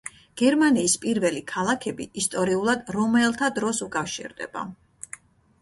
გერმანიის 0.41 0.93
პირველი 1.03 1.43
ქალაქები 1.51 2.07
ისტორიულად 2.21 2.89
რომაელთა 2.97 3.51
დროს 3.59 3.83
უკავშირდება. 3.89 4.65